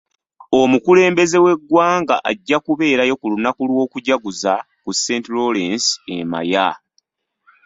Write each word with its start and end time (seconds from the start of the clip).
Omukulembeze 0.61 1.37
w'eggwanga 1.45 2.15
ajja 2.29 2.57
kubeerayo 2.65 3.13
ku 3.21 3.25
lunaku 3.31 3.61
lw'okujaguza 3.69 4.53
ku 4.83 4.89
St. 5.01 5.25
Lawrence 5.35 5.87
e 6.15 6.17
Maya. 6.31 6.69